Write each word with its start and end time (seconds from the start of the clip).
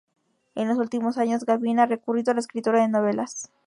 En 0.55 0.67
los 0.67 0.79
últimos 0.79 1.19
años, 1.19 1.45
Gavin 1.45 1.79
ha 1.79 1.85
recurrido 1.85 2.31
a 2.31 2.33
la 2.33 2.39
escritura 2.39 2.81
de 2.81 2.87
novelas. 2.87 3.51